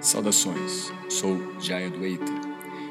[0.00, 2.32] Saudações, sou Jaya Dueita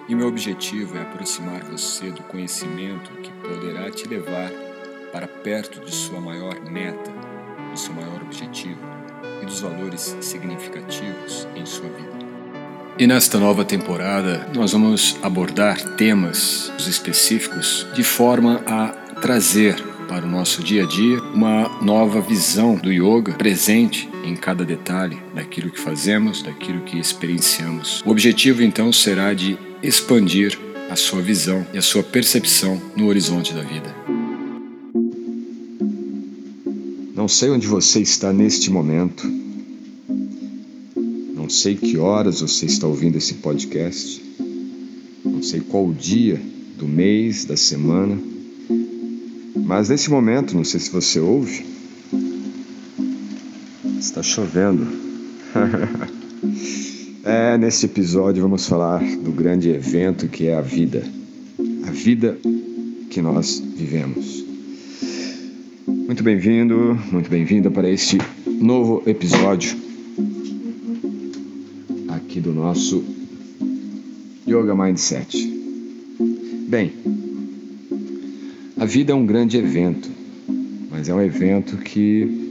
[0.10, 4.52] e meu objetivo é aproximar você do conhecimento que poderá te levar
[5.14, 7.12] para perto de sua maior meta,
[7.72, 8.80] do seu maior objetivo
[9.42, 12.18] e dos valores significativos em sua vida.
[13.00, 18.90] E nesta nova temporada, nós vamos abordar temas específicos de forma a
[19.22, 24.66] trazer para o nosso dia a dia uma nova visão do yoga presente em cada
[24.66, 28.04] detalhe daquilo que fazemos, daquilo que experienciamos.
[28.06, 30.58] O objetivo então será de expandir
[30.90, 33.96] a sua visão e a sua percepção no horizonte da vida.
[37.16, 39.28] Não sei onde você está neste momento.
[41.34, 44.22] Não sei que horas você está ouvindo esse podcast.
[45.26, 46.40] Não sei qual dia
[46.78, 48.18] do mês, da semana
[49.68, 51.66] mas nesse momento, não sei se você ouve,
[54.18, 54.88] está chovendo.
[57.24, 61.04] é, nesse episódio vamos falar do grande evento que é a vida.
[61.88, 62.38] A vida
[63.10, 64.44] que nós vivemos.
[65.88, 69.78] Muito bem-vindo, muito bem-vinda para este novo episódio
[72.10, 73.04] aqui do nosso
[74.48, 75.38] Yoga Mindset.
[76.68, 76.92] Bem,
[78.78, 80.10] a vida é um grande evento,
[80.90, 82.47] mas é um evento que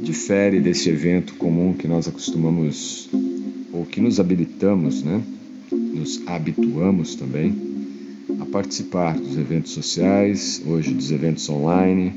[0.00, 3.08] difere desse evento comum que nós acostumamos
[3.72, 5.22] ou que nos habilitamos, né?
[5.70, 7.54] Nos habituamos também
[8.40, 12.12] a participar dos eventos sociais, hoje dos eventos online,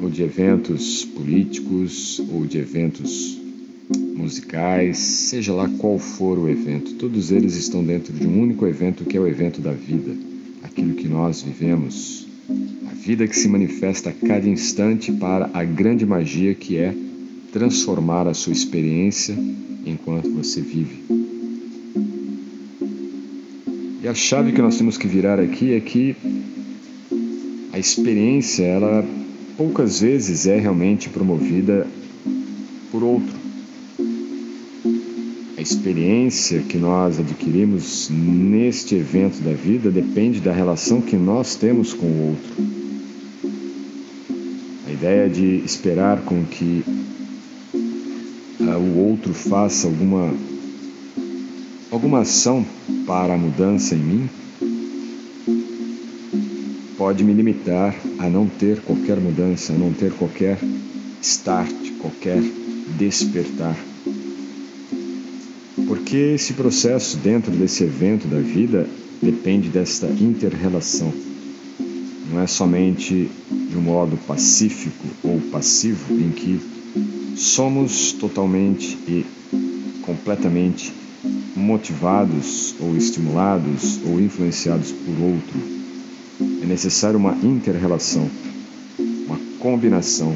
[0.00, 3.40] ou de eventos políticos, ou de eventos
[4.14, 9.04] musicais, seja lá qual for o evento, todos eles estão dentro de um único evento
[9.04, 10.14] que é o evento da vida,
[10.62, 12.21] aquilo que nós vivemos
[13.04, 16.94] vida que se manifesta a cada instante para a grande magia que é
[17.52, 19.36] transformar a sua experiência
[19.84, 21.02] enquanto você vive.
[24.00, 26.14] E a chave que nós temos que virar aqui é que
[27.72, 29.04] a experiência, ela
[29.56, 31.84] poucas vezes é realmente promovida
[32.92, 33.34] por outro.
[35.58, 41.92] A experiência que nós adquirimos neste evento da vida depende da relação que nós temos
[41.92, 42.81] com o outro
[45.02, 46.84] ideia de esperar com que
[48.60, 50.32] uh, o outro faça alguma,
[51.90, 52.64] alguma ação
[53.04, 54.30] para a mudança em mim
[56.96, 60.56] pode me limitar a não ter qualquer mudança, a não ter qualquer
[61.20, 62.40] start, qualquer
[62.96, 63.76] despertar.
[65.84, 68.86] Porque esse processo dentro desse evento da vida
[69.20, 71.31] depende desta inter-relação.
[72.32, 73.30] Não é somente
[73.68, 76.58] de um modo pacífico ou passivo, em que
[77.36, 79.26] somos totalmente e
[80.00, 80.94] completamente
[81.54, 85.60] motivados ou estimulados ou influenciados por outro.
[86.62, 88.30] É necessário uma inter-relação,
[89.26, 90.34] uma combinação,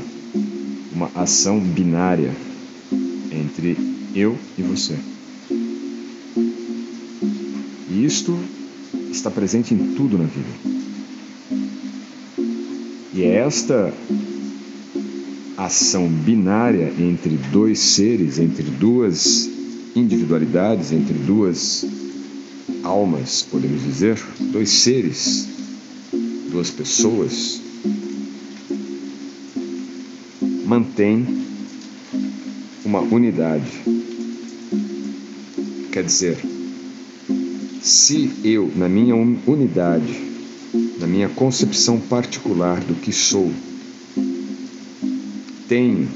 [0.93, 2.35] uma ação binária
[3.33, 3.75] entre
[4.15, 4.99] eu e você.
[7.89, 8.39] E isto
[9.11, 10.76] está presente em tudo na vida.
[13.17, 13.95] E é esta
[15.57, 19.49] ação binária entre dois seres, entre duas
[19.97, 21.87] individualidades, entre duas
[22.85, 24.23] almas, podemos dizer,
[24.53, 25.49] dois seres,
[26.51, 27.59] duas pessoas,
[30.67, 31.27] mantém
[32.85, 33.83] uma unidade.
[35.91, 36.37] Quer dizer,
[37.81, 40.26] se eu, na minha unidade,
[41.07, 43.53] na minha concepção particular do que sou,
[45.69, 46.09] tenho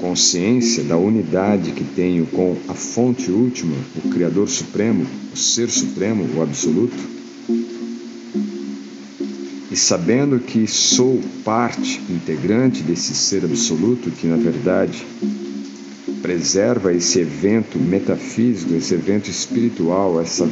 [0.00, 6.24] consciência da unidade que tenho com a fonte última, o Criador Supremo, o Ser Supremo,
[6.36, 6.96] o Absoluto,
[9.72, 15.04] e sabendo que sou parte integrante desse Ser Absoluto, que na verdade
[16.22, 20.48] preserva esse evento metafísico, esse evento espiritual, essa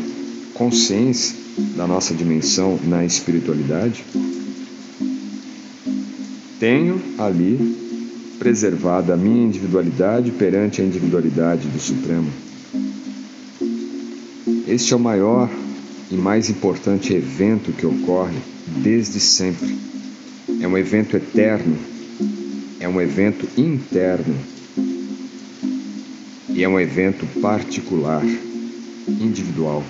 [0.54, 1.43] consciência
[1.76, 4.04] da nossa dimensão na espiritualidade,
[6.58, 7.84] tenho ali
[8.38, 12.30] preservada a minha individualidade perante a individualidade do Supremo.
[14.66, 15.50] Este é o maior
[16.10, 18.38] e mais importante evento que ocorre
[18.82, 19.76] desde sempre.
[20.60, 21.76] É um evento eterno,
[22.80, 24.34] é um evento interno
[26.48, 28.24] e é um evento particular,
[29.08, 29.84] individual.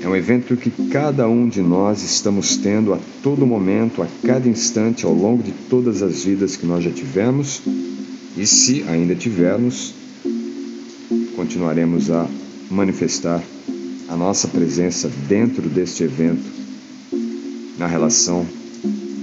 [0.00, 4.48] É um evento que cada um de nós estamos tendo a todo momento, a cada
[4.48, 7.60] instante, ao longo de todas as vidas que nós já tivemos
[8.36, 9.92] e se ainda tivermos,
[11.34, 12.26] continuaremos a
[12.70, 13.42] manifestar
[14.08, 16.48] a nossa presença dentro deste evento,
[17.76, 18.46] na relação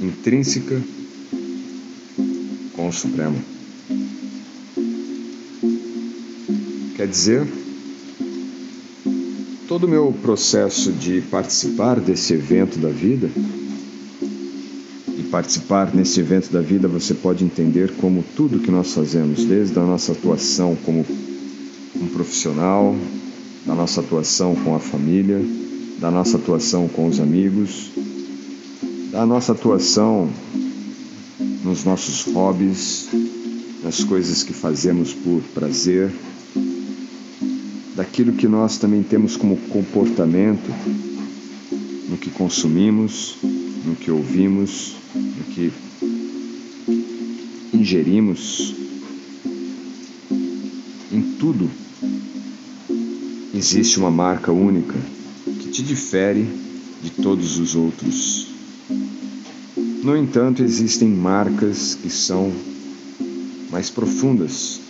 [0.01, 0.81] intrínseca
[2.73, 3.41] com o Supremo.
[6.97, 7.47] Quer dizer,
[9.75, 13.29] todo o meu processo de participar desse evento da vida,
[15.17, 19.77] e participar nesse evento da vida você pode entender como tudo que nós fazemos, desde
[19.77, 21.05] a nossa atuação como
[21.93, 22.95] um profissional,
[23.65, 25.43] da nossa atuação com a família,
[25.99, 27.91] da nossa atuação com os amigos,
[29.11, 30.29] da nossa atuação
[31.65, 33.09] nos nossos hobbies,
[33.83, 36.13] nas coisas que fazemos por prazer,
[37.95, 40.69] daquilo que nós também temos como comportamento
[42.09, 43.37] no que consumimos,
[43.85, 45.71] no que ouvimos, no que
[47.73, 48.75] ingerimos,
[51.11, 51.69] em tudo
[53.53, 54.95] existe uma marca única
[55.45, 56.45] que te difere
[57.01, 58.47] de todos os outros.
[60.03, 62.51] No entanto, existem marcas que são
[63.71, 64.81] mais profundas,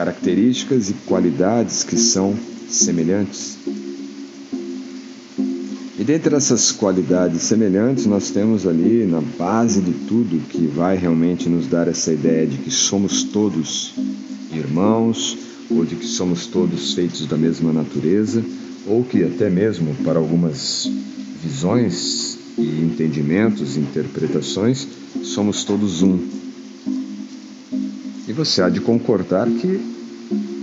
[0.00, 2.34] características e qualidades que são
[2.70, 3.58] semelhantes.
[5.98, 11.50] E dentre essas qualidades semelhantes, nós temos ali na base de tudo que vai realmente
[11.50, 13.92] nos dar essa ideia de que somos todos
[14.50, 15.36] irmãos,
[15.70, 18.42] ou de que somos todos feitos da mesma natureza,
[18.86, 20.90] ou que até mesmo para algumas
[21.42, 24.88] visões e entendimentos, interpretações,
[25.22, 26.39] somos todos um.
[28.30, 29.80] E você há de concordar que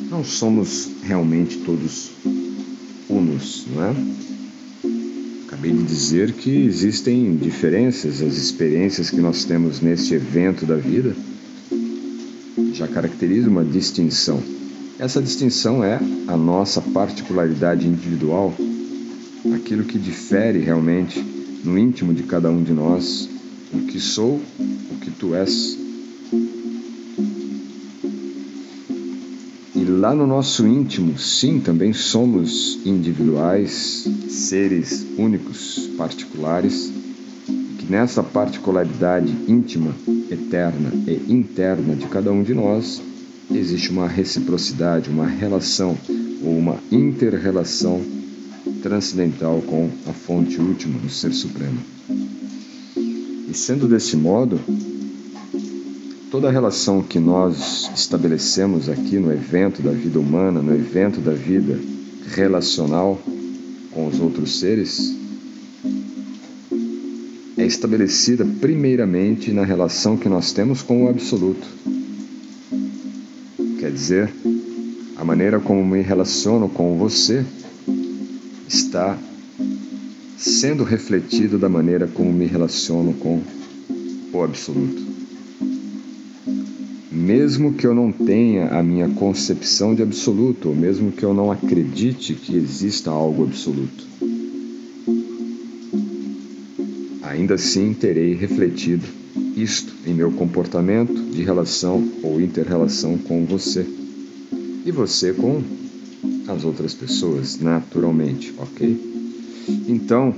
[0.09, 2.11] não somos realmente todos
[3.09, 3.93] unos, não é?
[5.45, 11.13] Acabei de dizer que existem diferenças, as experiências que nós temos neste evento da vida
[12.71, 14.41] já caracteriza uma distinção.
[14.97, 18.55] Essa distinção é a nossa particularidade individual,
[19.53, 21.19] aquilo que difere realmente
[21.65, 23.27] no íntimo de cada um de nós
[23.73, 25.86] o que sou, o que tu és.
[29.89, 36.91] Lá no nosso íntimo, sim, também somos individuais, seres únicos, particulares,
[37.77, 39.93] que nessa particularidade íntima,
[40.29, 43.01] eterna e interna de cada um de nós
[43.51, 45.97] existe uma reciprocidade, uma relação
[46.43, 48.01] ou uma inter-relação
[48.81, 51.79] transcendental com a fonte última do Ser Supremo.
[52.95, 54.59] E sendo desse modo,
[56.31, 61.33] toda a relação que nós estabelecemos aqui no evento da vida humana, no evento da
[61.33, 61.79] vida
[62.35, 63.19] relacional
[63.91, 65.15] com os outros seres,
[67.57, 71.67] é estabelecida primeiramente na relação que nós temos com o Absoluto
[73.79, 74.33] Quer dizer,
[75.15, 77.45] a maneira como me relaciono com você
[78.67, 79.17] está
[80.35, 83.41] sendo refletido da maneira como me relaciono com
[84.33, 85.16] o Absoluto.
[87.27, 91.51] Mesmo que eu não tenha a minha concepção de absoluto, ou mesmo que eu não
[91.51, 94.07] acredite que exista algo absoluto,
[97.21, 99.05] ainda assim terei refletido
[99.57, 103.85] isto em meu comportamento de relação ou interrelação com você
[104.85, 105.61] e você com
[106.47, 109.35] as outras pessoas, naturalmente, ok?
[109.85, 110.33] Então,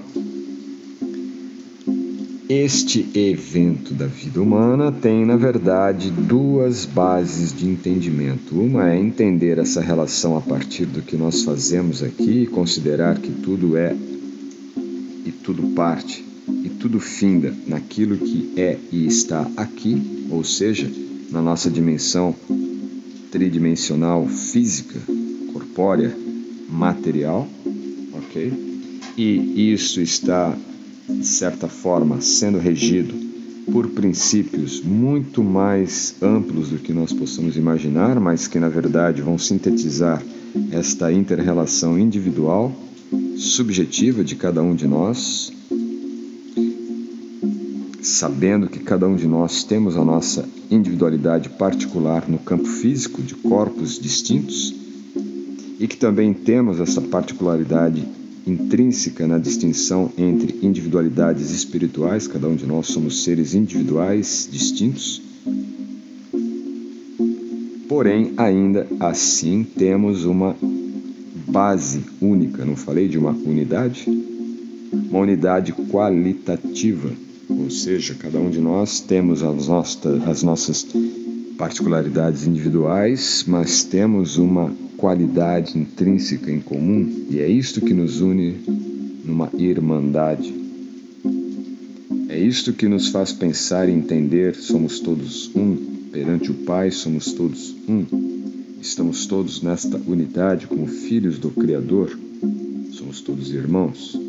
[2.49, 8.59] este evento da vida humana tem, na verdade, duas bases de entendimento.
[8.59, 13.29] Uma é entender essa relação a partir do que nós fazemos aqui e considerar que
[13.31, 13.95] tudo é
[15.23, 16.25] e tudo parte
[16.63, 20.91] e tudo finda naquilo que é e está aqui, ou seja,
[21.29, 22.35] na nossa dimensão
[23.31, 24.99] tridimensional física,
[25.53, 26.17] corpórea,
[26.67, 27.47] material,
[28.11, 28.51] ok?
[29.15, 30.57] E isso está,
[31.09, 33.13] de certa forma, sendo regido
[33.71, 39.37] por princípios muito mais amplos do que nós possamos imaginar, mas que na verdade vão
[39.37, 40.23] sintetizar
[40.71, 42.71] esta interrelação individual,
[43.37, 45.51] subjetiva de cada um de nós
[48.01, 53.35] sabendo que cada um de nós temos a nossa individualidade particular no campo físico de
[53.35, 54.73] corpos distintos
[55.79, 58.05] e que também temos essa particularidade
[58.45, 65.21] intrínseca na distinção entre individualidades espirituais, cada um de nós somos seres individuais distintos.
[67.87, 70.55] Porém, ainda assim temos uma
[71.47, 74.05] base única, não falei de uma unidade?
[75.09, 77.11] Uma unidade qualitativa
[77.49, 80.87] ou seja, cada um de nós temos as, nossas, as nossas
[81.57, 88.55] particularidades individuais, mas temos uma qualidade intrínseca em comum e é isto que nos une
[89.23, 90.53] numa irmandade.
[92.27, 95.77] É isto que nos faz pensar e entender: somos todos um,
[96.11, 98.05] perante o Pai somos todos um.
[98.81, 102.17] Estamos todos nesta unidade como filhos do Criador,
[102.91, 104.19] somos todos irmãos.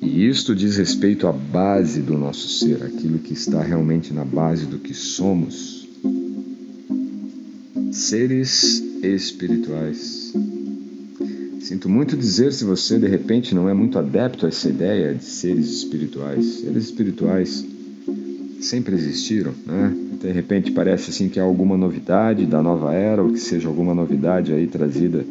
[0.00, 4.66] E isto diz respeito à base do nosso ser, aquilo que está realmente na base
[4.66, 5.86] do que somos.
[7.90, 10.34] Seres espirituais.
[11.60, 15.24] Sinto muito dizer se você de repente não é muito adepto a essa ideia de
[15.24, 16.44] seres espirituais.
[16.60, 17.64] Seres espirituais
[18.60, 19.92] sempre existiram, né?
[20.20, 23.94] De repente parece assim que há alguma novidade da nova era ou que seja alguma
[23.94, 25.24] novidade aí trazida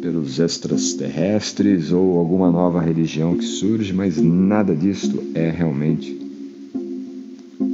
[0.00, 6.20] pelos extraterrestres ou alguma nova religião que surge, mas nada disto é realmente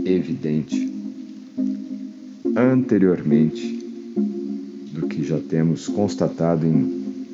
[0.05, 0.93] evidente
[2.57, 3.78] anteriormente
[5.19, 7.27] que já temos constatado em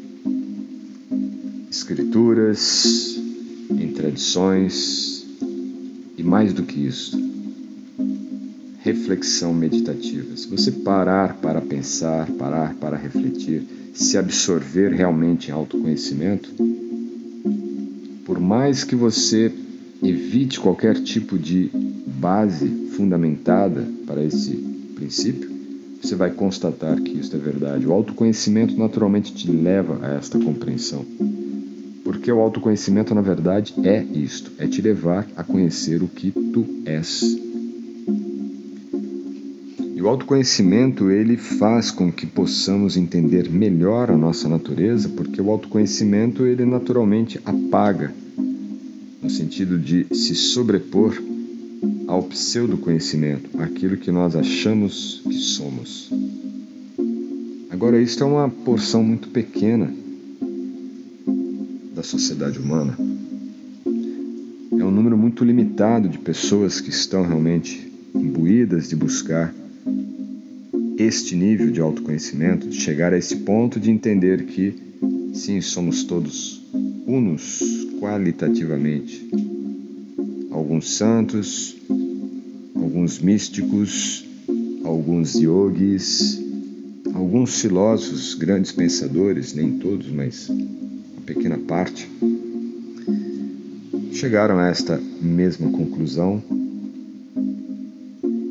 [1.70, 3.20] escrituras,
[3.70, 5.26] em tradições
[6.16, 7.22] e mais do que isso,
[8.80, 10.34] reflexão meditativa.
[10.34, 16.50] Se você parar para pensar, parar para refletir, se absorver realmente em autoconhecimento,
[18.24, 19.52] por mais que você
[20.02, 21.70] evite qualquer tipo de
[22.06, 24.54] base fundamentada para esse
[24.94, 25.53] princípio,
[26.06, 27.86] você vai constatar que isso é verdade.
[27.86, 31.04] O autoconhecimento naturalmente te leva a esta compreensão.
[32.04, 36.66] Porque o autoconhecimento, na verdade, é isto: é te levar a conhecer o que tu
[36.84, 37.44] és
[40.04, 46.44] o autoconhecimento ele faz com que possamos entender melhor a nossa natureza, porque o autoconhecimento
[46.44, 48.12] ele naturalmente apaga,
[49.22, 51.18] no sentido de se sobrepor
[52.06, 56.10] ao pseudo-conhecimento, aquilo que nós achamos que somos.
[57.70, 59.92] Agora, isto é uma porção muito pequena
[61.94, 62.96] da sociedade humana.
[64.78, 69.54] É um número muito limitado de pessoas que estão realmente imbuídas de buscar
[70.96, 74.74] este nível de autoconhecimento, de chegar a esse ponto de entender que,
[75.32, 76.62] sim, somos todos
[77.06, 77.60] unos
[77.98, 79.28] qualitativamente.
[80.50, 81.73] Alguns santos,
[82.94, 84.24] alguns místicos,
[84.84, 86.40] alguns yogis,
[87.12, 92.08] alguns filósofos, grandes pensadores, nem todos, mas uma pequena parte,
[94.12, 96.40] chegaram a esta mesma conclusão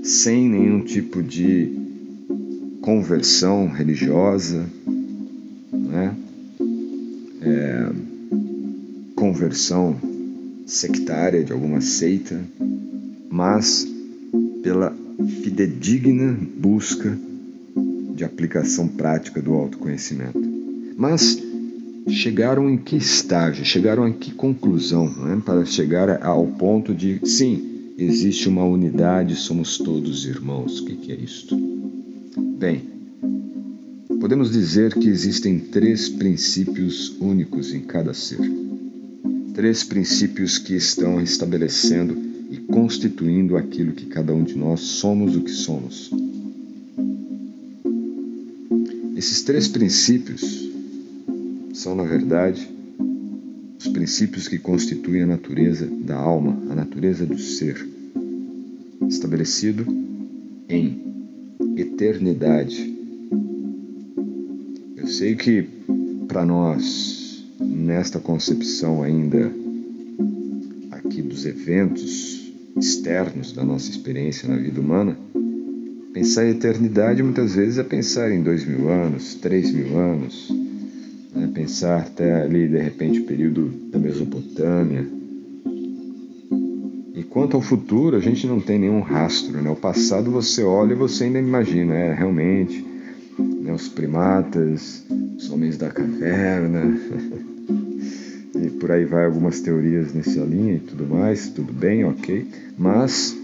[0.04, 1.72] sem nenhum tipo de
[2.82, 4.66] conversão religiosa,
[5.72, 6.14] né?
[7.42, 7.92] É,
[9.16, 9.96] conversão
[10.66, 12.42] sectária de alguma seita,
[13.30, 13.93] mas
[14.63, 14.96] pela
[15.43, 17.15] fidedigna busca
[18.15, 20.41] de aplicação prática do autoconhecimento.
[20.98, 21.38] Mas
[22.10, 25.41] chegaram em que estágio, chegaram em que conclusão, né?
[25.46, 30.79] para chegar ao ponto de, sim, existe uma unidade, somos todos irmãos.
[30.79, 31.55] O que, é isto?
[32.58, 32.84] Bem,
[34.20, 38.39] podemos dizer que existem três princípios únicos em cada ser.
[39.53, 42.33] Três princípios que estão estabelecendo
[42.74, 46.10] constituindo aquilo que cada um de nós somos o que somos.
[49.15, 50.72] Esses três princípios
[51.72, 52.68] são, na verdade,
[53.77, 57.88] os princípios que constituem a natureza da alma, a natureza do ser,
[59.08, 59.86] estabelecido
[60.68, 61.00] em
[61.77, 62.92] eternidade.
[64.98, 65.68] Eu sei que
[66.27, 69.53] para nós, nesta concepção ainda
[70.89, 72.33] aqui dos eventos
[72.77, 75.18] externos da nossa experiência na vida humana,
[76.13, 80.50] pensar em eternidade muitas vezes é pensar em dois mil anos, três mil anos,
[81.36, 81.50] né?
[81.53, 85.08] pensar até ali de repente o período da Mesopotâmia,
[87.34, 89.60] Quanto ao futuro, a gente não tem nenhum rastro.
[89.60, 89.68] Né?
[89.68, 92.86] O passado você olha e você ainda imagina, é realmente
[93.39, 95.03] né, os primatas,
[95.36, 96.96] os homens da caverna,
[98.65, 102.48] e por aí vai algumas teorias nessa linha e tudo mais, tudo bem, ok.
[102.77, 103.36] Mas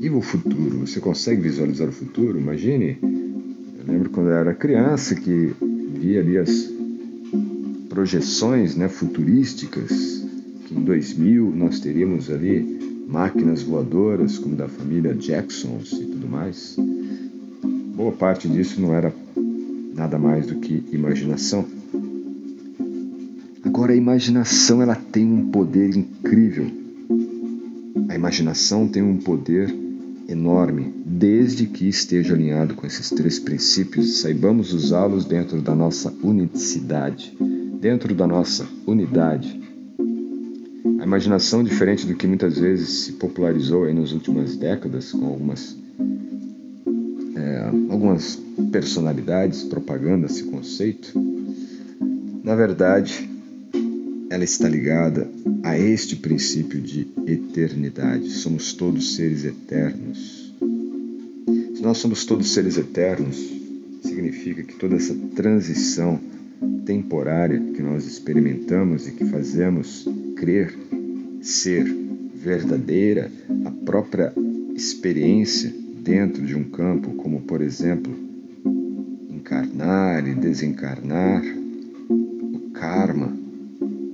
[0.00, 0.80] e o futuro?
[0.80, 2.38] Você consegue visualizar o futuro?
[2.38, 2.98] Imagine.
[3.00, 5.52] Eu lembro quando eu era criança que
[5.94, 6.70] via ali as
[7.88, 10.24] projeções né, futurísticas,
[10.66, 16.76] que em 2000 nós teríamos ali máquinas voadoras, como da família Jacksons e tudo mais,
[17.94, 19.14] boa parte disso não era
[19.94, 21.64] nada mais do que imaginação.
[23.74, 26.70] Agora a imaginação ela tem um poder incrível.
[28.06, 29.74] A imaginação tem um poder
[30.28, 36.12] enorme, desde que esteja alinhado com esses três princípios e saibamos usá-los dentro da nossa
[36.22, 37.34] unicidade,
[37.80, 39.58] dentro da nossa unidade.
[41.00, 45.74] A imaginação, diferente do que muitas vezes se popularizou aí nas últimas décadas, com algumas,
[47.34, 48.38] é, algumas
[48.70, 51.10] personalidades propagando esse conceito,
[52.44, 53.31] na verdade,
[54.42, 55.30] ela está ligada
[55.62, 58.28] a este princípio de eternidade.
[58.30, 60.52] Somos todos seres eternos.
[61.76, 63.36] Se nós somos todos seres eternos,
[64.02, 66.18] significa que toda essa transição
[66.84, 70.76] temporária que nós experimentamos e que fazemos crer
[71.40, 71.84] ser
[72.34, 73.30] verdadeira,
[73.64, 74.32] a própria
[74.74, 75.72] experiência
[76.02, 78.12] dentro de um campo, como por exemplo,
[79.30, 81.44] encarnar e desencarnar,
[82.08, 83.41] o karma,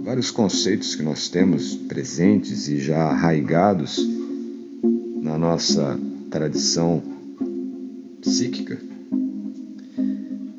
[0.09, 4.09] vários conceitos que nós temos presentes e já arraigados
[5.21, 6.01] na nossa
[6.31, 7.03] tradição
[8.23, 8.79] psíquica,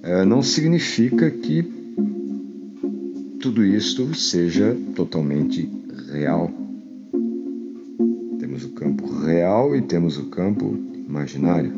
[0.03, 1.63] é, não significa que
[3.41, 5.68] tudo isto seja totalmente
[6.12, 6.51] real.
[8.39, 11.74] Temos o campo real e temos o campo imaginário.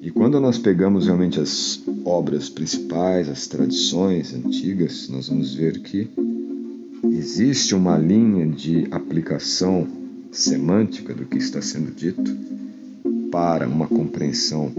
[0.00, 6.10] E quando nós pegamos realmente as obras principais, as tradições antigas, nós vamos ver que
[7.04, 9.86] existe uma linha de aplicação
[10.32, 12.34] semântica do que está sendo dito
[13.30, 14.72] para uma compreensão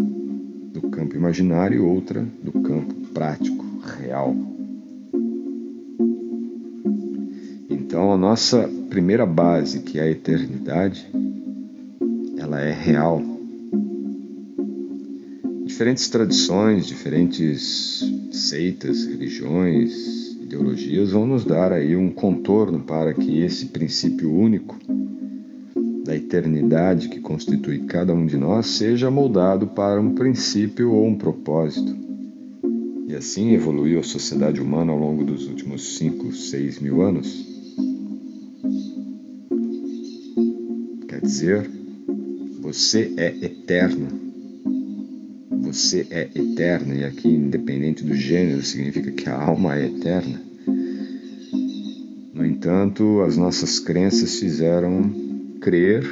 [0.74, 3.64] do campo imaginário e outra do campo prático,
[4.00, 4.36] real.
[7.70, 11.08] Então, a nossa primeira base, que é a eternidade,
[12.38, 13.39] ela é real
[15.80, 23.68] diferentes tradições, diferentes seitas, religiões, ideologias vão nos dar aí um contorno para que esse
[23.68, 24.78] princípio único
[26.04, 31.16] da eternidade que constitui cada um de nós seja moldado para um princípio ou um
[31.16, 31.96] propósito.
[33.08, 37.48] E assim evoluiu a sociedade humana ao longo dos últimos 5, 6 mil anos.
[41.08, 41.72] Quer dizer,
[42.60, 44.29] você é eterno
[45.74, 50.42] você é eterno, e aqui, independente do gênero, significa que a alma é eterna.
[52.34, 55.12] No entanto, as nossas crenças fizeram
[55.62, 56.04] crer,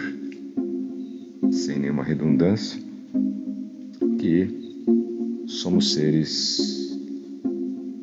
[1.52, 2.80] sem nenhuma redundância,
[4.20, 4.48] que
[5.48, 6.96] somos seres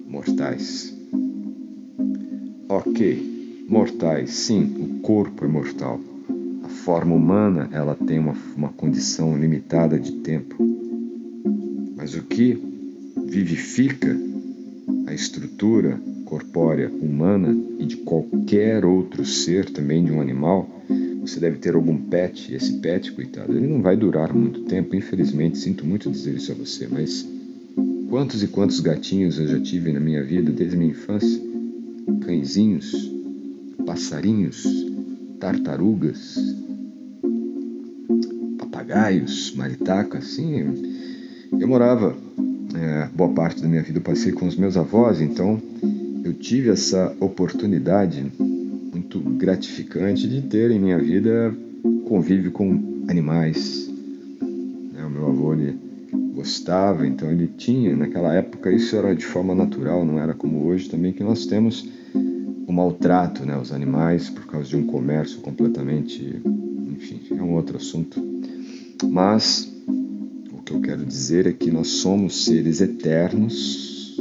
[0.08, 0.92] mortais.
[2.68, 6.00] Ok, mortais, sim, o corpo é mortal.
[6.64, 10.63] A forma humana ela tem uma, uma condição limitada de tempo
[12.04, 12.58] mas o que
[13.28, 14.14] vivifica
[15.06, 20.68] a estrutura corpórea humana e de qualquer outro ser, também de um animal,
[21.22, 25.56] você deve ter algum pet, esse pet, coitado, ele não vai durar muito tempo, infelizmente,
[25.56, 27.26] sinto muito dizer isso a você, mas
[28.10, 31.40] quantos e quantos gatinhos eu já tive na minha vida desde minha infância?
[32.20, 33.10] Cãezinhos,
[33.86, 34.62] passarinhos,
[35.40, 36.36] tartarugas,
[38.58, 40.93] papagaios, maritacas, sim,
[41.60, 42.14] eu morava,
[42.74, 45.60] é, boa parte da minha vida eu passei com os meus avós, então
[46.24, 51.54] eu tive essa oportunidade muito gratificante de ter em minha vida
[52.06, 53.90] convívio com animais.
[54.96, 55.78] É, o meu avô ele
[56.34, 60.88] gostava, então ele tinha, naquela época isso era de forma natural, não era como hoje
[60.88, 61.88] também que nós temos
[62.66, 66.40] o maltrato, né, os animais por causa de um comércio completamente,
[66.90, 68.22] enfim, é um outro assunto.
[69.04, 69.73] Mas
[70.64, 74.16] que eu quero dizer é que nós somos seres eternos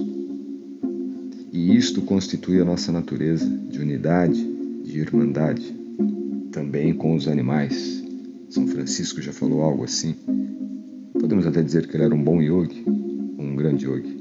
[1.53, 4.43] e isto constitui a nossa natureza de unidade,
[4.83, 5.73] de irmandade,
[6.51, 8.03] também com os animais.
[8.49, 10.15] São Francisco já falou algo assim.
[11.13, 12.83] Podemos até dizer que ele era um bom yogi,
[13.37, 14.17] um grande yogi.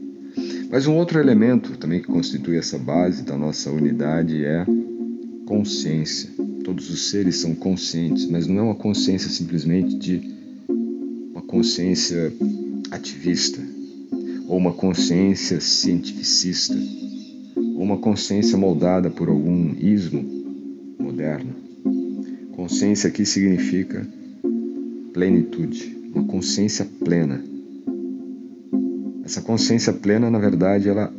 [0.71, 4.65] Mas um outro elemento também que constitui essa base da nossa unidade é
[5.45, 6.31] consciência.
[6.63, 10.32] Todos os seres são conscientes, mas não é uma consciência simplesmente de
[11.53, 12.33] consciência
[12.91, 13.61] ativista,
[14.49, 16.75] ou uma consciência cientificista,
[17.55, 20.25] ou uma consciência moldada por algum ismo
[20.99, 21.55] moderno.
[22.53, 24.09] Consciência aqui significa
[25.13, 27.45] plenitude, uma consciência plena.
[29.23, 31.13] Essa consciência plena, na verdade, ela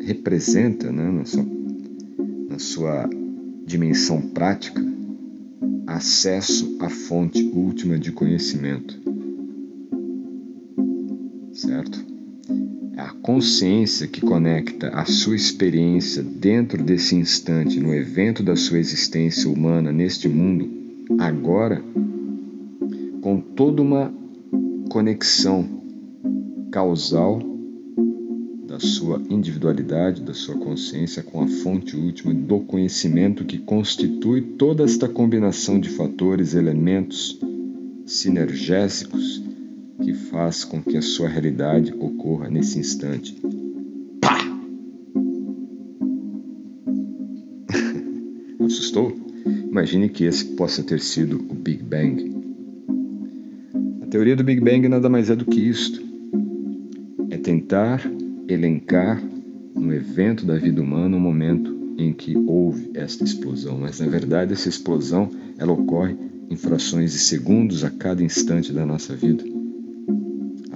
[0.00, 1.46] representa, né, na, sua,
[2.50, 3.10] na sua
[3.66, 4.80] dimensão prática,
[5.88, 9.01] acesso à fonte última de conhecimento
[13.32, 19.90] consciência que conecta a sua experiência dentro desse instante, no evento da sua existência humana
[19.90, 20.68] neste mundo,
[21.18, 21.82] agora
[23.22, 24.12] com toda uma
[24.90, 25.66] conexão
[26.70, 27.40] causal
[28.68, 34.84] da sua individualidade, da sua consciência com a fonte última do conhecimento que constitui toda
[34.84, 37.40] esta combinação de fatores, elementos
[38.04, 39.41] sinergésicos
[40.02, 43.40] que faz com que a sua realidade ocorra nesse instante.
[44.20, 44.38] Pá!
[48.66, 49.16] Assustou?
[49.46, 52.32] Imagine que esse possa ter sido o Big Bang.
[54.02, 56.02] A teoria do Big Bang nada mais é do que isto:
[57.30, 58.02] é tentar
[58.48, 59.22] elencar
[59.74, 64.52] no evento da vida humana um momento em que houve esta explosão, mas na verdade
[64.52, 66.16] essa explosão ela ocorre
[66.50, 69.51] em frações de segundos a cada instante da nossa vida.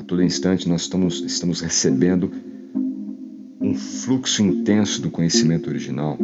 [0.06, 2.30] Todo instante nós estamos, estamos recebendo
[3.60, 6.16] um fluxo intenso do conhecimento original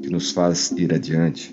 [0.00, 1.52] que nos faz ir adiante,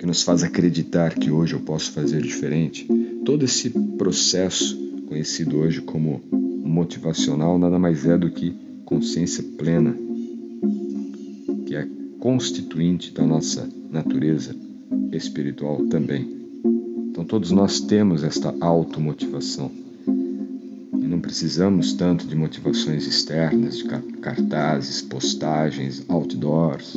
[0.00, 2.88] que nos faz acreditar que hoje eu posso fazer diferente.
[3.24, 6.20] Todo esse processo conhecido hoje como
[6.64, 8.52] motivacional nada mais é do que
[8.84, 9.96] consciência plena,
[11.66, 11.86] que é
[12.18, 14.56] constituinte da nossa natureza
[15.12, 16.28] espiritual também.
[17.10, 19.83] Então todos nós temos esta automotivação.
[21.24, 23.84] Precisamos tanto de motivações externas, de
[24.20, 26.94] cartazes, postagens, outdoors.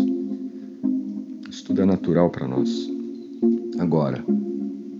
[1.50, 2.92] Isso tudo é natural para nós.
[3.80, 4.22] Agora,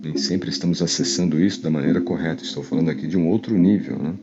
[0.02, 2.42] nem sempre estamos acessando isso da maneira correta.
[2.42, 4.14] Estou falando aqui de um outro nível, né?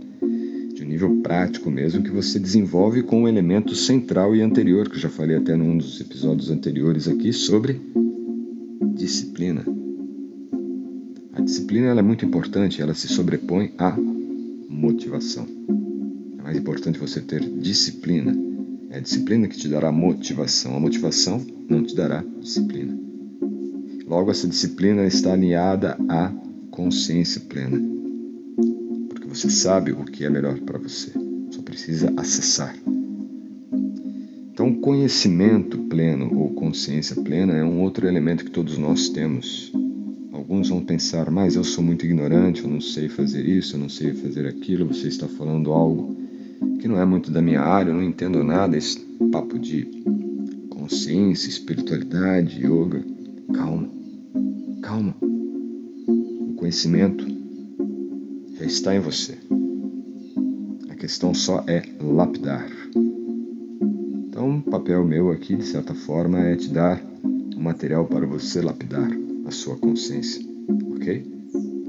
[0.73, 4.95] de um nível prático mesmo, que você desenvolve com um elemento central e anterior, que
[4.95, 7.79] eu já falei até num dos episódios anteriores aqui, sobre
[8.95, 9.63] disciplina.
[11.31, 13.95] A disciplina é muito importante, ela se sobrepõe à
[14.75, 15.47] motivação.
[16.39, 18.35] É mais importante você ter disciplina.
[18.89, 20.75] É a disciplina que te dará motivação.
[20.75, 22.97] A motivação não te dará disciplina.
[24.05, 26.31] Logo, essa disciplina está alinhada à
[26.69, 27.95] consciência plena
[29.35, 31.11] você sabe o que é melhor para você,
[31.51, 32.73] só precisa acessar.
[34.49, 39.73] Então, conhecimento pleno ou consciência plena é um outro elemento que todos nós temos.
[40.47, 43.89] Alguns vão pensar, mas eu sou muito ignorante, eu não sei fazer isso, eu não
[43.89, 46.15] sei fazer aquilo, você está falando algo
[46.79, 48.99] que não é muito da minha área, eu não entendo nada, esse
[49.31, 49.87] papo de
[50.69, 53.03] consciência, espiritualidade, yoga.
[53.55, 53.89] Calma,
[54.83, 55.15] calma.
[55.19, 57.25] O conhecimento
[58.53, 59.39] já está em você.
[60.91, 62.69] A questão só é lapidar.
[64.29, 68.61] Então, o papel meu aqui, de certa forma, é te dar um material para você
[68.61, 70.43] lapidar a sua consciência,
[70.95, 71.23] ok?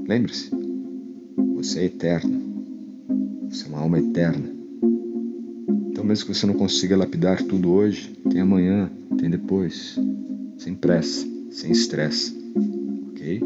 [0.07, 0.51] Lembre-se,
[1.55, 2.39] você é eterno.
[3.49, 4.49] Você é uma alma eterna.
[5.89, 9.97] Então, mesmo que você não consiga lapidar tudo hoje, tem amanhã, tem depois,
[10.57, 12.35] sem pressa, sem estresse,
[13.09, 13.41] ok?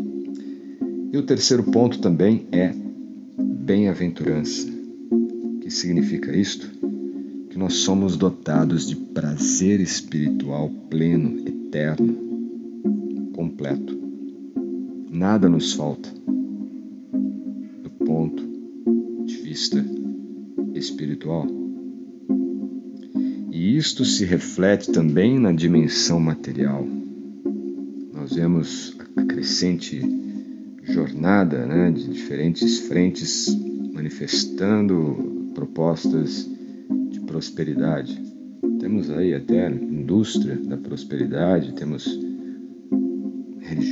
[1.13, 2.74] E o terceiro ponto também é
[3.38, 4.67] bem-aventurança.
[5.12, 6.69] O que significa isto?
[7.50, 12.15] Que nós somos dotados de prazer espiritual pleno, eterno,
[13.34, 13.91] completo.
[15.22, 16.10] Nada nos falta
[17.84, 18.44] do ponto
[19.24, 19.86] de vista
[20.74, 21.46] espiritual.
[23.52, 26.84] E isto se reflete também na dimensão material.
[28.12, 30.02] Nós vemos a crescente
[30.86, 33.56] jornada né, de diferentes frentes
[33.94, 36.50] manifestando propostas
[37.12, 38.20] de prosperidade.
[38.80, 42.21] Temos aí até indústria da prosperidade, temos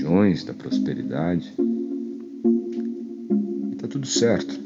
[0.09, 1.53] da prosperidade.
[3.73, 4.59] Está tudo certo,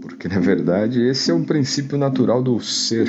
[0.00, 3.08] porque na verdade esse é um princípio natural do ser.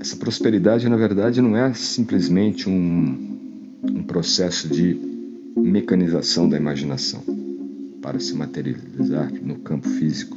[0.00, 3.38] Essa prosperidade, na verdade, não é simplesmente um,
[3.84, 4.98] um processo de
[5.56, 7.22] mecanização da imaginação
[8.02, 10.36] para se materializar no campo físico.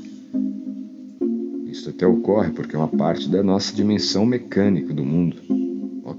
[1.66, 5.59] Isso até ocorre porque é uma parte da nossa dimensão mecânica do mundo.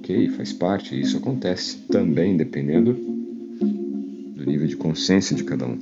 [0.00, 2.94] Ok, faz parte, isso acontece também dependendo
[4.34, 5.78] do nível de consciência de cada um.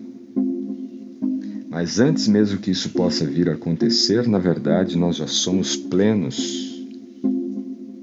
[1.70, 6.85] Mas antes mesmo que isso possa vir a acontecer, na verdade nós já somos plenos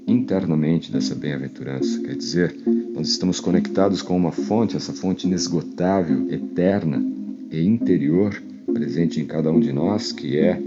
[0.06, 2.00] internamente dessa bem-aventurança.
[2.00, 2.56] Quer dizer,
[2.94, 7.04] nós estamos conectados com uma fonte, essa fonte inesgotável, eterna
[7.50, 10.58] e interior, presente em cada um de nós, que é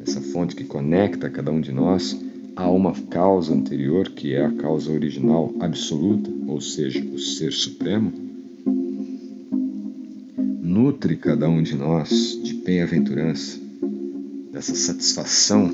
[0.00, 2.18] essa fonte que conecta cada um de nós
[2.58, 8.12] a uma causa anterior, que é a causa original absoluta, ou seja, o Ser Supremo,
[10.60, 13.60] nutre cada um de nós de bem-aventurança,
[14.50, 15.70] dessa satisfação.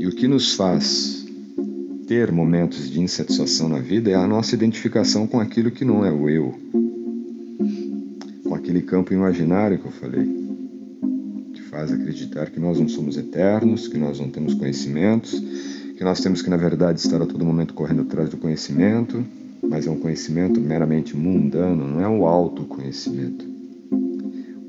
[0.00, 1.24] E o que nos faz
[2.08, 6.10] ter momentos de insatisfação na vida é a nossa identificação com aquilo que não é
[6.10, 6.52] o eu,
[8.42, 10.45] com aquele campo imaginário que eu falei,
[11.76, 15.38] faz acreditar que nós não somos eternos, que nós não temos conhecimentos,
[15.94, 19.22] que nós temos que, na verdade, estar a todo momento correndo atrás do conhecimento,
[19.62, 23.44] mas é um conhecimento meramente mundano, não é um autoconhecimento.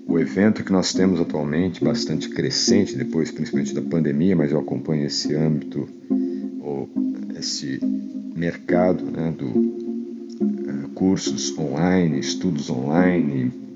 [0.06, 5.06] O evento que nós temos atualmente, bastante crescente, depois principalmente da pandemia, mas eu acompanho
[5.06, 5.88] esse âmbito,
[6.60, 6.90] ou
[7.40, 7.80] esse
[8.36, 13.67] mercado né, do uh, cursos online, estudos online,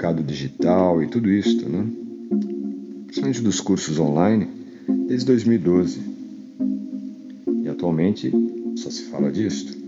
[0.00, 1.86] mercado digital e tudo isso, né?
[3.04, 4.48] principalmente dos cursos online,
[5.06, 6.00] desde 2012.
[7.62, 8.32] E atualmente
[8.76, 9.78] só se fala disso.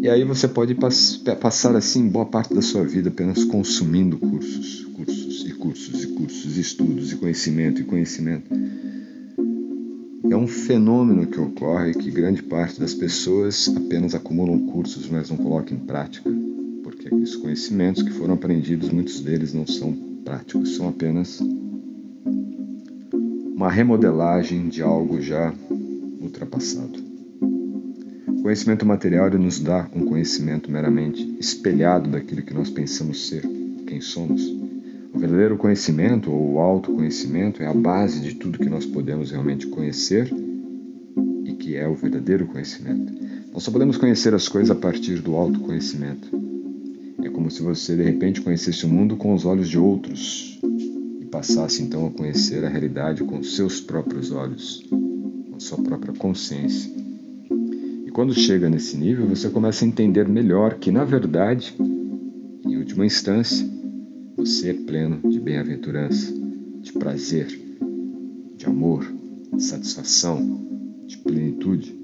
[0.00, 4.84] E aí você pode pass passar assim boa parte da sua vida apenas consumindo cursos,
[4.94, 8.48] cursos e cursos e cursos, estudos e conhecimento e conhecimento.
[10.30, 15.36] É um fenômeno que ocorre que grande parte das pessoas apenas acumulam cursos, mas não
[15.36, 16.30] colocam em prática,
[17.06, 19.92] porque aqueles conhecimentos que foram aprendidos, muitos deles não são
[20.24, 21.40] práticos, são apenas
[23.54, 25.54] uma remodelagem de algo já
[26.20, 27.06] ultrapassado
[28.46, 33.42] conhecimento material nos dá um conhecimento meramente espelhado daquilo que nós pensamos ser,
[33.88, 34.40] quem somos.
[35.12, 39.66] O verdadeiro conhecimento ou o autoconhecimento é a base de tudo que nós podemos realmente
[39.66, 40.32] conhecer
[41.44, 43.12] e que é o verdadeiro conhecimento.
[43.52, 46.35] Nós só podemos conhecer as coisas a partir do autoconhecimento.
[47.36, 50.58] Como se você de repente conhecesse o mundo com os olhos de outros
[51.20, 56.96] e passasse então a conhecer a realidade com seus próprios olhos, com sua própria consciência.
[58.16, 61.74] Quando chega nesse nível, você começa a entender melhor que, na verdade,
[62.64, 63.68] em última instância,
[64.34, 66.32] você é pleno de bem-aventurança,
[66.80, 67.46] de prazer,
[68.56, 69.06] de amor,
[69.54, 70.66] de satisfação,
[71.06, 71.94] de plenitude.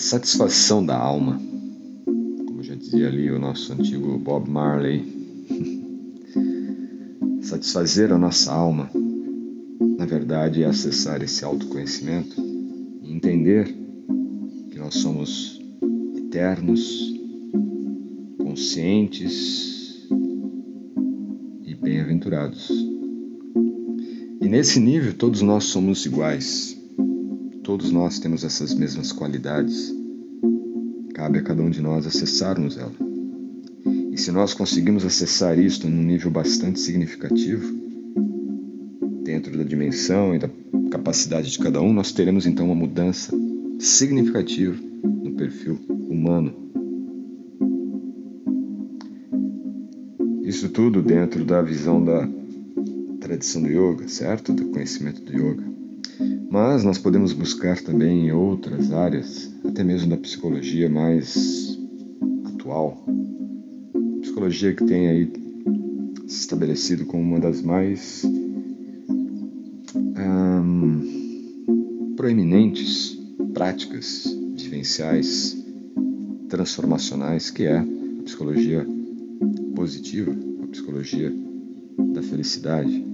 [0.00, 1.40] Satisfação da alma,
[2.46, 5.04] como já dizia ali o nosso antigo Bob Marley,
[7.42, 8.90] satisfazer a nossa alma
[10.00, 12.42] na verdade, é acessar esse autoconhecimento
[13.02, 13.66] e entender
[14.70, 15.60] que nós somos
[16.16, 17.14] eternos,
[18.38, 20.08] conscientes
[21.62, 22.70] e bem-aventurados.
[24.40, 26.79] E nesse nível, todos nós somos iguais.
[27.70, 29.94] Todos nós temos essas mesmas qualidades.
[31.14, 32.92] Cabe a cada um de nós acessarmos ela.
[34.10, 37.72] E se nós conseguimos acessar isto num nível bastante significativo,
[39.22, 40.50] dentro da dimensão e da
[40.90, 43.32] capacidade de cada um, nós teremos então uma mudança
[43.78, 45.78] significativa no perfil
[46.08, 46.52] humano.
[50.42, 52.28] Isso tudo dentro da visão da
[53.20, 54.52] tradição do yoga, certo?
[54.52, 55.69] Do conhecimento do yoga.
[56.50, 61.78] Mas nós podemos buscar também em outras áreas, até mesmo da psicologia mais
[62.44, 63.02] atual.
[64.20, 65.32] Psicologia que tem aí
[66.26, 68.28] se estabelecido como uma das mais
[72.16, 73.18] proeminentes
[73.54, 75.56] práticas vivenciais
[76.48, 77.86] transformacionais que é a
[78.24, 78.86] psicologia
[79.74, 81.32] positiva, a psicologia
[82.12, 83.06] da felicidade,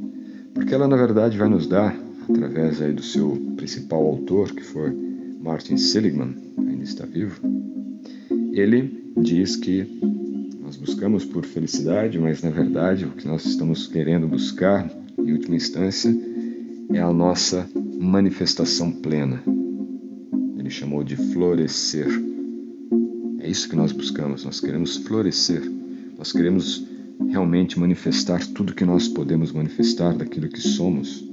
[0.53, 1.96] porque ela na verdade vai nos dar,
[2.29, 4.93] através aí do seu principal autor, que foi
[5.41, 7.41] Martin Seligman, ainda está vivo,
[8.53, 9.87] ele diz que
[10.61, 15.57] nós buscamos por felicidade, mas na verdade o que nós estamos querendo buscar, em última
[15.57, 16.15] instância,
[16.93, 19.43] é a nossa manifestação plena.
[20.59, 22.09] Ele chamou de florescer.
[23.41, 25.62] É isso que nós buscamos, nós queremos florescer.
[26.19, 26.85] Nós queremos
[27.29, 31.26] realmente manifestar tudo que nós podemos manifestar daquilo que somos.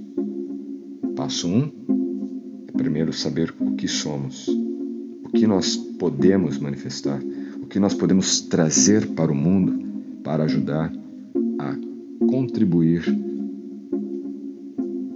[1.24, 1.72] Passo 1 um
[2.68, 4.46] é primeiro saber o que somos,
[5.24, 7.18] o que nós podemos manifestar,
[7.62, 10.92] o que nós podemos trazer para o mundo para ajudar
[11.60, 11.78] a
[12.28, 13.06] contribuir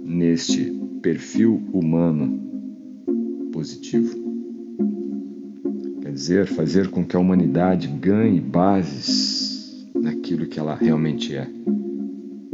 [0.02, 2.40] neste perfil humano
[3.52, 4.16] positivo.
[6.00, 11.46] Quer dizer, fazer com que a humanidade ganhe bases naquilo que ela realmente é.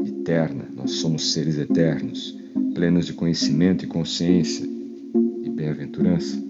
[0.05, 2.43] Eterna, nós somos seres eternos,
[2.75, 4.67] plenos de conhecimento e consciência
[5.43, 6.43] e bem-aventurança.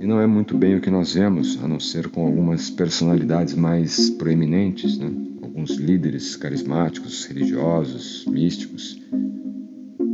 [0.00, 3.54] E não é muito bem o que nós vemos, a não ser com algumas personalidades
[3.54, 5.12] mais proeminentes, né?
[5.42, 8.98] alguns líderes carismáticos, religiosos, místicos,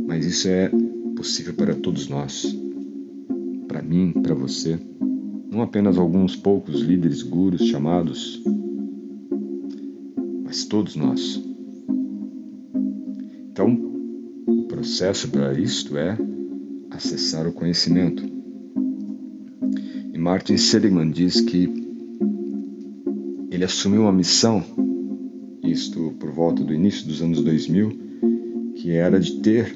[0.05, 0.69] mas isso é
[1.15, 2.55] possível para todos nós,
[3.67, 4.79] para mim, para você,
[5.49, 8.43] não apenas alguns poucos líderes gurus chamados,
[10.43, 11.46] mas todos nós.
[14.87, 16.17] Processo para isto é
[16.89, 18.23] acessar o conhecimento.
[20.13, 21.69] E Martin Seligman diz que
[23.51, 24.63] ele assumiu uma missão,
[25.61, 27.99] isto por volta do início dos anos 2000,
[28.75, 29.75] que era de ter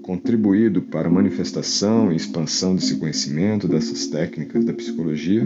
[0.00, 5.44] contribuído para a manifestação e expansão desse conhecimento, dessas técnicas da psicologia,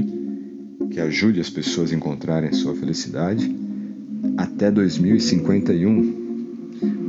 [0.92, 3.53] que ajude as pessoas a encontrarem sua felicidade
[4.37, 6.26] até 2051,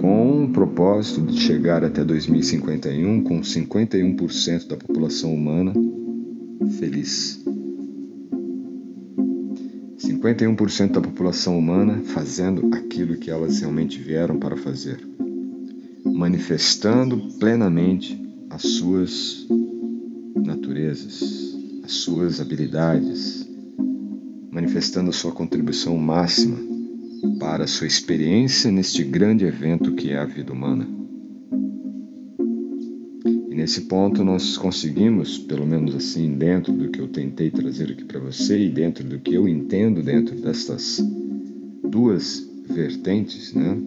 [0.08, 5.74] com o propósito de chegar até 2051 com 51% da população humana
[6.80, 7.44] feliz.
[10.00, 15.06] 51% da população humana fazendo aquilo que elas realmente vieram para fazer
[16.06, 18.18] manifestando plenamente
[18.50, 19.46] as suas
[20.38, 23.46] naturezas, as suas habilidades,
[24.50, 26.77] manifestando a sua contribuição máxima
[27.40, 30.88] para sua experiência neste grande evento que é a vida humana.
[33.26, 38.06] E nesse ponto nós conseguimos, pelo menos assim, dentro do que eu tentei trazer aqui
[38.06, 41.00] para você e dentro do que eu entendo dentro destas
[41.84, 43.78] duas vertentes, né?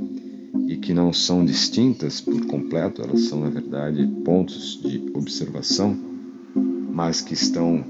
[0.66, 5.96] e que não são distintas por completo, elas são, na verdade, pontos de observação,
[6.92, 7.84] mas que estão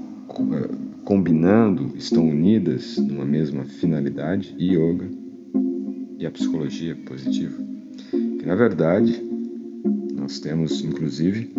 [0.53, 0.69] eh,
[1.03, 5.20] combinando, estão unidas numa mesma finalidade, yoga
[6.21, 7.57] e a psicologia positiva.
[8.11, 9.19] Que, na verdade,
[10.13, 11.51] nós temos, inclusive,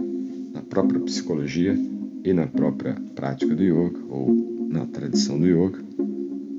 [0.55, 1.77] na própria psicologia
[2.25, 5.81] e na própria prática do yoga, ou na tradição do yoga,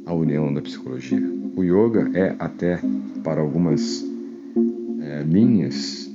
[0.06, 1.24] a união da psicologia.
[1.56, 2.82] O yoga é até
[3.24, 4.06] para algumas
[5.00, 6.12] é, linhas,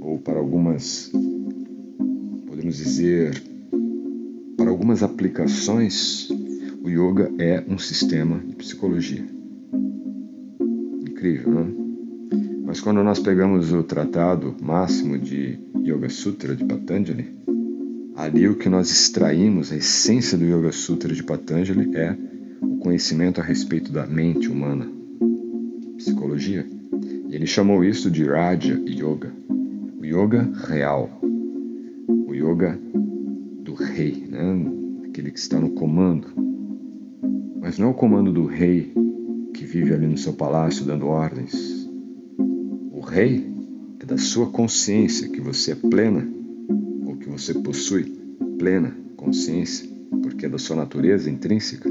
[0.00, 1.10] ou para algumas,
[2.46, 3.42] podemos dizer,
[4.56, 6.28] para algumas aplicações,
[6.80, 9.37] o yoga é um sistema de psicologia.
[11.18, 11.88] Incrível, não?
[12.64, 17.26] Mas quando nós pegamos o tratado máximo de Yoga Sutra de Patanjali,
[18.14, 22.16] ali o que nós extraímos, a essência do Yoga Sutra de Patanjali é
[22.62, 24.88] o conhecimento a respeito da mente humana,
[25.96, 26.64] psicologia.
[27.28, 29.32] E ele chamou isso de Raja Yoga,
[29.98, 31.18] o yoga real,
[32.28, 32.78] o yoga
[33.64, 35.08] do rei, né?
[35.08, 36.28] aquele que está no comando.
[37.60, 38.92] Mas não é o comando do rei
[39.68, 41.86] vive ali no seu palácio dando ordens.
[42.90, 43.46] O rei
[44.00, 46.26] é da sua consciência que você é plena,
[47.04, 48.04] ou que você possui
[48.58, 49.86] plena consciência,
[50.22, 51.90] porque é da sua natureza intrínseca.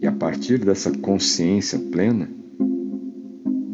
[0.00, 2.28] E a partir dessa consciência plena,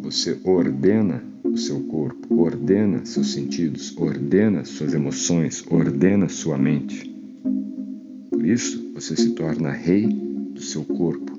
[0.00, 7.14] você ordena o seu corpo, ordena seus sentidos, ordena suas emoções, ordena sua mente.
[8.30, 11.29] Por isso, você se torna rei do seu corpo,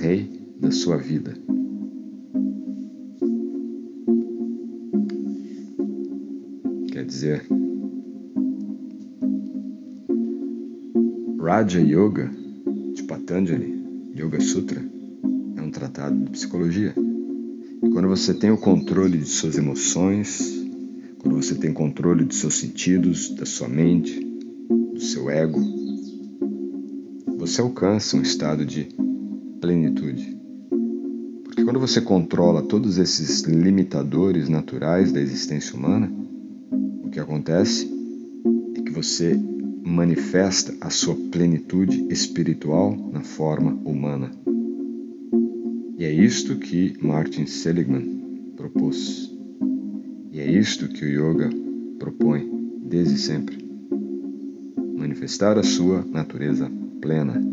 [0.00, 1.34] rei da sua vida.
[6.90, 7.46] Quer dizer,
[11.40, 12.30] Raja Yoga
[12.94, 13.84] de Patanjali,
[14.16, 14.82] Yoga Sutra,
[15.56, 16.94] é um tratado de psicologia.
[17.82, 20.62] E quando você tem o controle de suas emoções,
[21.18, 24.20] quando você tem controle dos seus sentidos, da sua mente,
[24.94, 25.60] do seu ego,
[27.36, 29.01] você alcança um estado de
[29.62, 30.36] plenitude.
[31.44, 36.12] Porque quando você controla todos esses limitadores naturais da existência humana,
[37.04, 37.88] o que acontece
[38.76, 39.38] é que você
[39.84, 44.32] manifesta a sua plenitude espiritual na forma humana.
[45.96, 49.32] E é isto que Martin Seligman propôs.
[50.32, 51.50] E é isto que o yoga
[52.00, 52.50] propõe
[52.84, 53.58] desde sempre.
[54.96, 56.70] Manifestar a sua natureza
[57.00, 57.51] plena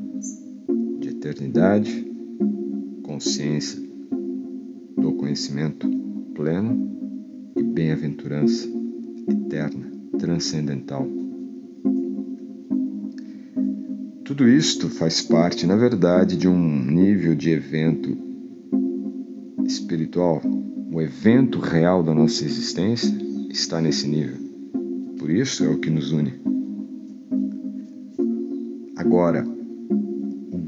[1.19, 2.10] eternidade,
[3.03, 3.77] consciência
[4.97, 5.89] do conhecimento
[6.34, 8.69] pleno e bem-aventurança
[9.27, 11.05] eterna, transcendental.
[14.23, 18.17] Tudo isto faz parte, na verdade, de um nível de evento
[19.65, 20.41] espiritual,
[20.91, 23.13] o evento real da nossa existência,
[23.49, 24.38] está nesse nível.
[25.17, 26.34] Por isso é o que nos une.
[28.95, 29.59] Agora,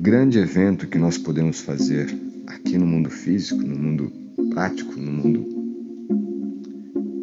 [0.01, 2.11] grande evento que nós podemos fazer
[2.47, 4.11] aqui no mundo físico, no mundo
[4.49, 5.45] prático, no mundo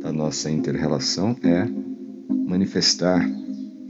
[0.01, 1.69] da nossa interrelação é
[2.47, 3.29] manifestar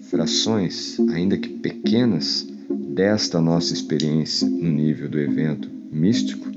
[0.09, 2.49] frações, ainda que pequenas,
[2.95, 6.51] desta nossa experiência no nível do evento místico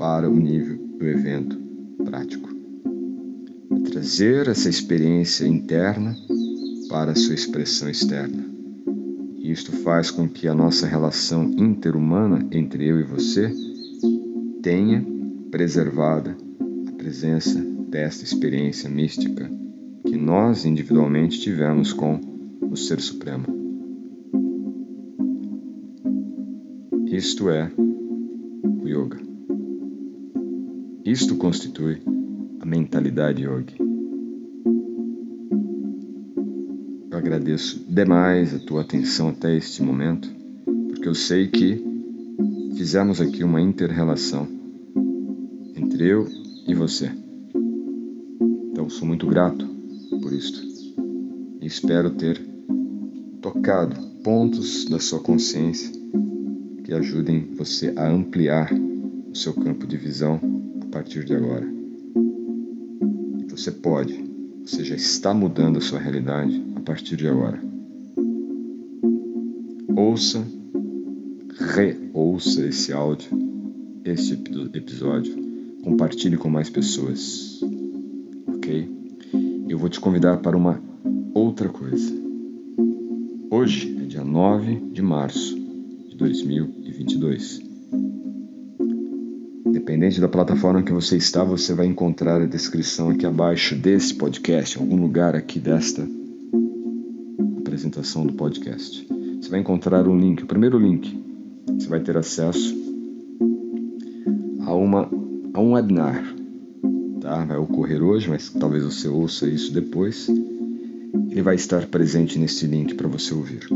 [0.00, 1.56] para o nível do evento
[2.04, 2.50] prático.
[3.92, 6.16] Trazer essa experiência interna
[6.88, 8.49] para a sua expressão externa.
[9.40, 13.50] E isto faz com que a nossa relação interhumana entre eu e você
[14.62, 15.04] tenha
[15.50, 16.36] preservada
[16.86, 19.50] a presença desta experiência mística
[20.06, 22.20] que nós individualmente tivemos com
[22.70, 23.46] o Ser Supremo.
[27.06, 29.18] Isto é o Yoga.
[31.04, 32.00] Isto constitui
[32.60, 33.89] a mentalidade yogi.
[37.40, 40.30] Agradeço demais a tua atenção até este momento,
[40.88, 41.82] porque eu sei que
[42.76, 44.46] fizemos aqui uma inter-relação
[45.74, 46.28] entre eu
[46.68, 47.10] e você.
[48.70, 49.66] Então sou muito grato
[50.20, 50.60] por isto
[51.62, 52.38] e espero ter
[53.40, 55.90] tocado pontos da sua consciência
[56.84, 58.70] que ajudem você a ampliar
[59.32, 60.38] o seu campo de visão
[60.82, 61.66] a partir de agora.
[63.48, 64.22] Você pode,
[64.62, 67.60] você já está mudando a sua realidade a partir de agora.
[69.94, 70.42] Ouça,
[71.74, 73.28] reouça esse áudio,
[74.02, 74.32] este
[74.72, 75.34] episódio,
[75.82, 77.60] compartilhe com mais pessoas,
[78.48, 78.88] ok?
[79.68, 80.82] Eu vou te convidar para uma
[81.34, 82.12] outra coisa.
[83.50, 85.54] Hoje é dia 9 de março
[86.08, 87.60] de 2022.
[89.66, 94.78] Independente da plataforma que você está, você vai encontrar a descrição aqui abaixo desse podcast,
[94.78, 96.19] em algum lugar aqui desta
[97.80, 99.06] apresentação do podcast.
[99.40, 101.18] Você vai encontrar um link, o primeiro link.
[101.78, 102.76] Você vai ter acesso
[104.60, 105.08] a, uma,
[105.54, 106.22] a um webinar.
[107.22, 107.42] Tá?
[107.44, 110.28] Vai ocorrer hoje, mas talvez você ouça isso depois
[111.30, 113.66] ele vai estar presente neste link para você ouvir.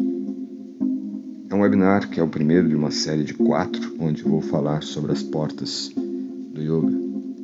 [1.49, 4.83] É um webinar que é o primeiro de uma série de quatro, onde vou falar
[4.83, 6.95] sobre as portas do yoga.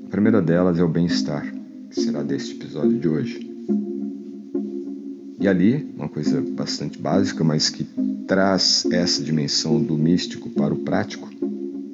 [0.07, 1.47] A primeira delas é o bem-estar,
[1.91, 3.50] que será deste episódio de hoje.
[5.41, 7.85] E ali, uma coisa bastante básica, mas que
[8.27, 11.29] traz essa dimensão do místico para o prático,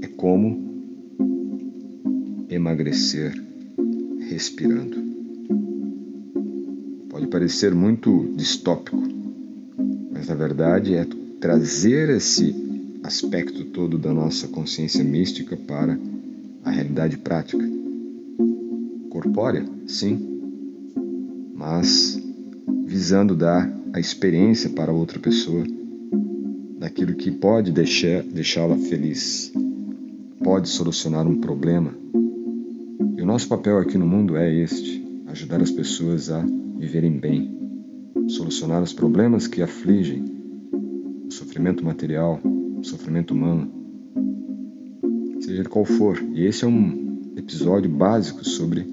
[0.02, 0.66] é como
[2.50, 3.32] emagrecer
[4.28, 5.06] respirando
[7.16, 9.02] pode parecer muito distópico,
[10.12, 11.06] mas na verdade é
[11.40, 12.54] trazer esse
[13.02, 15.98] aspecto todo da nossa consciência mística para
[16.62, 17.64] a realidade prática.
[19.08, 20.18] Corpórea, sim,
[21.54, 22.20] mas
[22.96, 25.62] visando dar a experiência para outra pessoa
[26.78, 29.52] daquilo que pode deixá-la feliz,
[30.42, 31.94] pode solucionar um problema.
[33.14, 36.42] E o nosso papel aqui no mundo é este: ajudar as pessoas a
[36.78, 37.54] viverem bem,
[38.28, 40.24] solucionar os problemas que afligem,
[41.28, 43.70] o sofrimento material, o sofrimento humano,
[45.40, 46.18] seja qual for.
[46.32, 48.86] E esse é um episódio básico sobre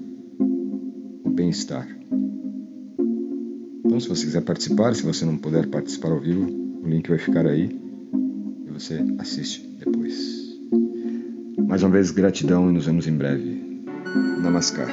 [1.24, 2.03] o bem-estar.
[3.94, 6.50] Então, se você quiser participar, se você não puder participar ao vivo,
[6.82, 7.70] o link vai ficar aí
[8.66, 10.58] e você assiste depois.
[11.68, 13.84] Mais uma vez, gratidão e nos vemos em breve.
[14.42, 14.88] Namaskar.